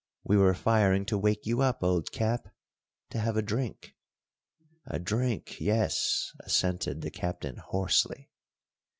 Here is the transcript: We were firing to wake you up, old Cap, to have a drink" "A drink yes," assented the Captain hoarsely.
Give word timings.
We 0.23 0.35
were 0.35 0.55
firing 0.55 1.05
to 1.05 1.17
wake 1.19 1.45
you 1.45 1.61
up, 1.61 1.83
old 1.83 2.11
Cap, 2.11 2.47
to 3.11 3.19
have 3.19 3.37
a 3.37 3.43
drink" 3.43 3.93
"A 4.87 4.97
drink 4.97 5.57
yes," 5.61 6.31
assented 6.39 7.01
the 7.01 7.11
Captain 7.11 7.57
hoarsely. 7.57 8.31